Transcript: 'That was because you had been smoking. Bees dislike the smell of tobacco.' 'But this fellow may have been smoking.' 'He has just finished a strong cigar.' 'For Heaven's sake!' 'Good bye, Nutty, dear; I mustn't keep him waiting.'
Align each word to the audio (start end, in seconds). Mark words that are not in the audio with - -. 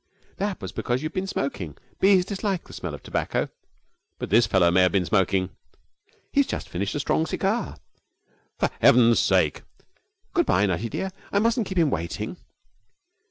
'That 0.37 0.59
was 0.59 0.71
because 0.71 1.01
you 1.03 1.05
had 1.05 1.13
been 1.13 1.27
smoking. 1.27 1.77
Bees 1.99 2.25
dislike 2.25 2.63
the 2.63 2.73
smell 2.73 2.95
of 2.95 3.03
tobacco.' 3.03 3.49
'But 4.17 4.31
this 4.31 4.47
fellow 4.47 4.71
may 4.71 4.81
have 4.81 4.91
been 4.91 5.05
smoking.' 5.05 5.51
'He 6.31 6.39
has 6.39 6.47
just 6.47 6.67
finished 6.67 6.95
a 6.95 6.99
strong 6.99 7.27
cigar.' 7.27 7.77
'For 8.57 8.71
Heaven's 8.79 9.19
sake!' 9.19 9.61
'Good 10.33 10.47
bye, 10.47 10.65
Nutty, 10.65 10.89
dear; 10.89 11.11
I 11.31 11.37
mustn't 11.37 11.67
keep 11.67 11.77
him 11.77 11.91
waiting.' 11.91 12.37